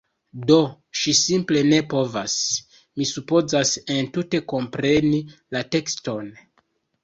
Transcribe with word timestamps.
Do, 0.51 0.55
ŝi 1.01 1.11
simple 1.19 1.61
ne 1.67 1.81
povas... 1.91 2.39
mi 3.01 3.09
supozas 3.11 3.77
entute 3.99 4.43
kompreni 4.55 5.23
la 5.57 5.67
tekston 5.77 6.37